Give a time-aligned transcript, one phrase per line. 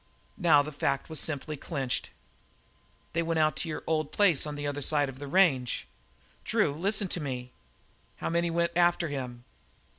[0.39, 2.09] Now the fact was simply clinched.
[3.13, 5.87] "They went out to your old place on the other side of the range.
[6.43, 7.51] Drew, listen to me"
[8.17, 9.43] "How many went after him?"